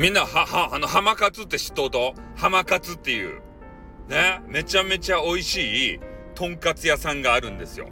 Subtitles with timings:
[0.00, 2.14] みんな、は、は、あの、浜カツって知っとうと？
[2.34, 3.42] 浜カツっていう、
[4.08, 6.00] ね、めちゃめちゃ美味しい、
[6.34, 7.90] とんかつ屋さんがあるんですよ。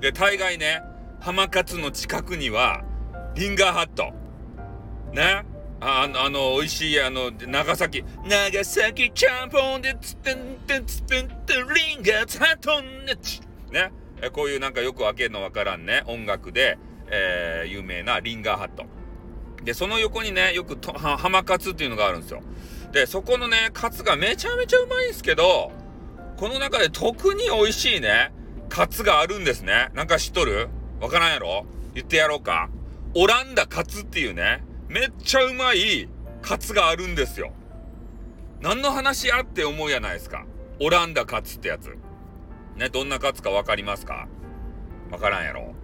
[0.00, 0.80] で、大概ね、
[1.20, 2.82] 浜カツの近くには、
[3.34, 4.14] リンガーハット。
[5.12, 5.44] ね？
[5.78, 13.42] あの、あの、美味しい、あの、長崎、長崎ちゃんぽんでつってんてんつってんてリンガーハットねち。
[13.70, 13.92] ね。
[14.32, 16.78] こういうなんかよくわけのわからんね、音楽で、
[17.10, 18.86] えー、有名なリンガーハット。
[19.66, 22.40] で、その横にね、よくと浜カツっていうのがあるんですよ。
[22.92, 25.72] で、そこのね、カツがめちゃめちゃうまいんですけど、
[26.36, 28.32] この中で特に美味しいね、
[28.68, 29.90] カツがあるんですね。
[29.92, 30.68] なんか知っとる？
[31.00, 31.66] わからんやろ？
[31.94, 32.70] 言ってやろうか。
[33.16, 36.08] オランダカツっていうね、めっちゃうまい
[36.42, 37.52] カツがあるんですよ。
[38.60, 40.46] 何の話やって思うやないですか。
[40.80, 41.96] オランダカツってやつ。
[42.76, 44.28] ね、どんなカツかわかりますか？
[45.10, 45.74] わからんやろ？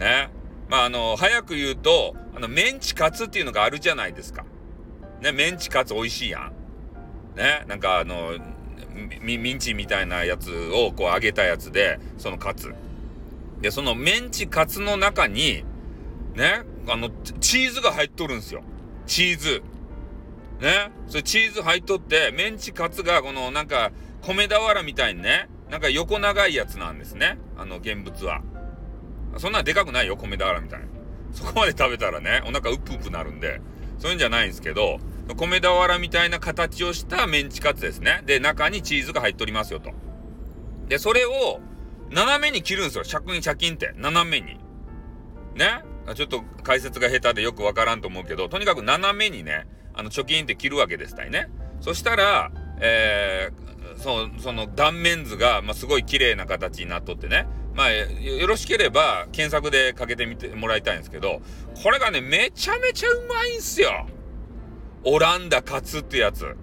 [0.00, 0.30] ね？
[0.68, 4.44] まあ、あの、早く言うと、あの、メンチカツっていうのがあるじゃないですか。
[5.20, 6.52] ね、メンチカツ美味しいやん。
[7.36, 8.32] ね、なんかあの、
[9.20, 12.74] ミミンチみたいなやつをこう揚げたやつで、そのカツ。
[13.60, 15.64] で、そのメンチカツの中に、
[16.34, 17.10] ね、あの、
[17.40, 18.62] チーズが入っとるんですよ。
[19.06, 19.62] チーズ。
[20.60, 20.90] ね。
[21.08, 27.38] それチーズ入っとって、メンチカツがこのなんか、米俵みたいにね、なんか横長いやつなんですね。
[27.56, 28.42] あの、現物は。
[29.38, 30.86] そんなでかくないよ、米俵みたいな。
[31.32, 33.60] そこまで食べたらね、お腹うっぷうぷなるんで、
[33.98, 34.98] そういうんじゃないんですけど、
[35.36, 38.22] 米俵みたいな形をしたメンチカツですね。
[38.26, 39.92] で、中にチーズが入っておりますよと。
[40.88, 41.60] で、それを、
[42.10, 43.04] 斜めに切るんですよ。
[43.04, 43.92] 尺にチキンって。
[43.96, 44.58] 斜めに。
[45.56, 45.82] ね？
[46.14, 51.48] ちょっと解説が下手でよくわからんと思うけど、とにかく斜めにね、あの、貯金って切るわけですたいね。
[51.80, 57.48] そしたら、えー、そその断面図が、まあ、すごい綺麗な形になっとってね。
[57.76, 61.42] まあ、よろしければ検索でかけてみてもらいたいんですけど、
[61.82, 64.06] これがね、めちゃめちゃうまいんすよ。
[65.04, 66.56] オランダカツってやつ。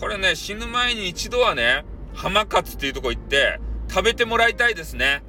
[0.00, 1.84] これね、死ぬ前に一度はね、
[2.14, 5.22] 浜カツっていうとこ行って、食べてもらいたいですね。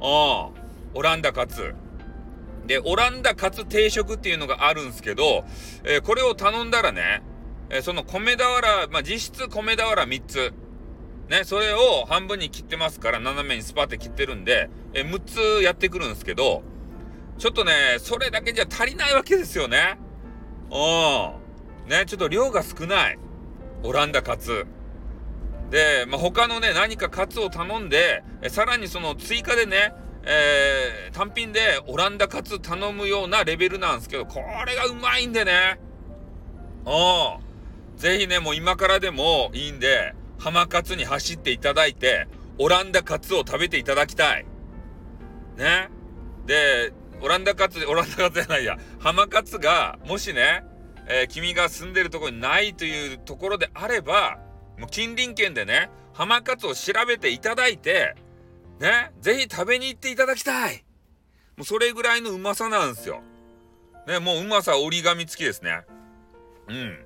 [0.00, 0.06] うん。
[0.94, 1.74] オランダカツ。
[2.66, 5.44] で、オランダカツ定食っていうのがあるんですけど、
[5.84, 7.22] えー、これを頼んだらね、
[7.68, 10.54] えー、その米俵、まあ、実質米俵3つ。
[11.28, 16.62] ね、それを半分に切ってますから、斜めにスパって切ってるんで、え、6つやってくるんですけど、
[17.38, 19.98] ちょっとね、それだけじゃ足りないわけですよね。
[20.70, 21.90] うん。
[21.90, 23.18] ね、ちょっと量が少ない。
[23.82, 24.66] オランダカツ。
[25.70, 29.92] で、まあ、他のね、何かカツを頼んで、えさらにその追加でね、
[30.24, 35.80] えー、単品でオランダカツ頼むようなレベルなんですけど、これがうまいんでね。
[36.84, 37.98] うん。
[37.98, 44.46] ぜひね、もう今からでもいいんで、浜カツに走っていただいて、オランダカツを食べていただきたい。
[45.56, 45.88] ね。
[46.46, 50.64] で、オランダカツ、オランダカツじゃないや、浜カツが、もしね、
[51.08, 54.38] えー、君が住んでるとこにないというところであれば、
[54.78, 58.14] もう近隣県でね、浜カツを調べていただいて、
[58.80, 60.84] ね、ぜひ食べに行っていただきたい。
[61.56, 63.22] もうそれぐらいのうまさなんですよ。
[64.06, 65.82] ね、もううまさ折り紙付きですね。
[66.68, 67.04] うん。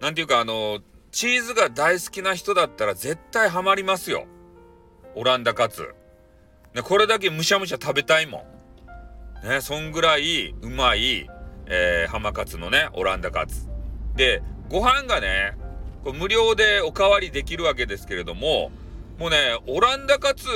[0.00, 0.80] なんていうかあの、
[1.12, 4.26] チーズが大好きな人だったら絶対ハマりますよ。
[5.14, 5.94] オランダカツ。
[6.74, 8.46] ね、これだけむしゃむしゃ食べたいも
[9.44, 9.46] ん。
[9.46, 11.28] ね、そんぐらいうまい、
[11.66, 13.68] えー、浜カツのね、オランダカツ。
[14.16, 15.52] で、ご飯がね、
[16.02, 18.72] こ無料でおかわりできるわけですけれども、
[19.18, 19.36] もうね、
[19.66, 20.46] オランダカツ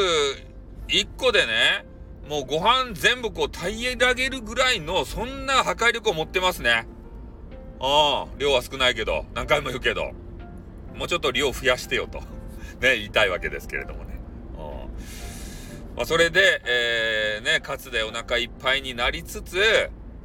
[0.89, 1.85] 1個でね、
[2.31, 6.87] もうご飯全部こう平らげるぐらいの、そんな破壊力を持ってますね。
[7.79, 10.13] ああ、量は少ないけど、何回も言うけど。
[10.97, 12.21] もうちょっと量増やしてよと
[12.81, 14.17] ね、言いたいわけですけれどもね。
[15.97, 19.57] まあ、それで、えー、ね、カツでお腹いっぱいになりつつ、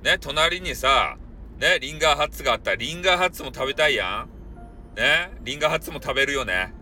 [0.04, 1.18] ね、隣にさ、
[1.60, 6.74] ね、リンガーハッツがあったら、リンガーハッツも食べたいやんね、リンガーハッツも食べるよね。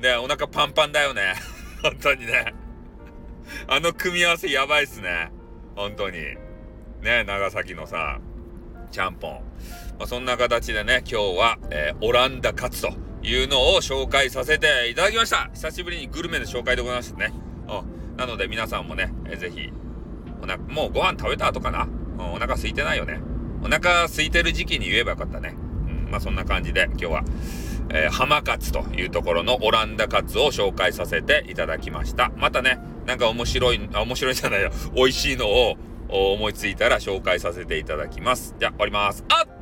[0.00, 1.34] ね、お腹パンパンだよね。
[1.82, 2.54] 本当にね。
[3.66, 5.32] あの組み合わせやばいっすね。
[5.74, 6.18] 本当に。
[7.00, 8.20] ね、長崎のさ、
[8.92, 9.32] ちゃんぽん。
[9.98, 12.92] まあ、そんな形でね、今日は、えー、オランダカツと
[13.22, 15.50] いうのを紹介させていただきました。
[15.54, 17.32] 久しぶりにグルメの紹介でございましたね。
[17.68, 18.16] うん。
[18.16, 19.72] なので皆さんもね、えー、ぜひ、
[20.68, 21.88] もうご飯食べた後かな、
[22.18, 23.20] うん、お腹空いてないよね？
[23.62, 25.54] お腹空いてる時期に言えばよかったね。
[25.56, 27.24] うん、まあそんな感じで今日は、
[27.90, 32.30] えー、浜カツというところのオランダカツを紹介させていただきました。
[32.36, 34.70] またね、なんか面白い、あ、面白いじゃないよ。
[34.94, 35.76] 美味しいのを
[36.08, 38.54] 思いついたら紹介させていただきます。
[38.58, 39.24] じゃあ終わります。
[39.28, 39.57] あっ